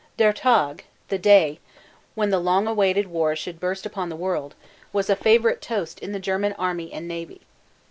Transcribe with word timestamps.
"Der 0.17 0.33
Tag" 0.33 0.33
(dĕr 0.37 0.41
tahkh), 0.79 0.83
"the 1.09 1.17
day" 1.19 1.59
when 2.15 2.31
the 2.31 2.39
long 2.39 2.65
awaited 2.65 3.05
war 3.05 3.35
should 3.35 3.59
burst 3.59 3.85
upon 3.85 4.09
the 4.09 4.15
world, 4.15 4.55
was 4.91 5.11
a 5.11 5.15
favorite 5.15 5.61
toast 5.61 5.99
in 5.99 6.11
the 6.11 6.17
German 6.17 6.53
army 6.53 6.91
and 6.91 7.07
navy. 7.07 7.41